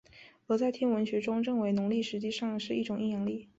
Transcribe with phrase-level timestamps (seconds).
[0.47, 3.47] 而在天文学中认为农历实际上是一种阴阳历。